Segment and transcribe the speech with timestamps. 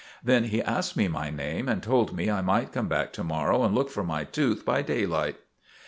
[0.23, 3.61] Then he asked me my name, and told me I might come back to morrow
[3.61, 5.35] and look for my tooth by daylight."